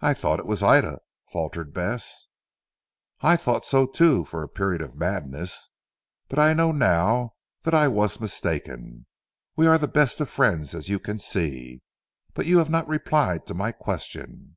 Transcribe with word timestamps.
"I 0.00 0.12
thought 0.12 0.40
it 0.40 0.46
was 0.46 0.64
Ida?" 0.64 0.98
faltered 1.30 1.72
Bess. 1.72 2.26
"I 3.20 3.36
thought 3.36 3.64
so 3.64 3.86
too 3.86 4.24
for 4.24 4.42
a 4.42 4.48
period 4.48 4.82
of 4.82 4.96
madness. 4.96 5.70
But 6.28 6.40
I 6.40 6.52
know 6.52 6.72
now 6.72 7.36
that 7.62 7.72
I 7.72 7.86
was 7.86 8.18
mistaken. 8.20 9.06
We 9.54 9.68
are 9.68 9.78
the 9.78 9.86
best 9.86 10.20
of 10.20 10.28
friends 10.28 10.74
as 10.74 10.88
you 10.88 10.98
can 10.98 11.20
see. 11.20 11.84
But 12.34 12.46
you 12.46 12.58
have 12.58 12.70
not 12.70 12.88
replied 12.88 13.46
to 13.46 13.54
my 13.54 13.70
question." 13.70 14.56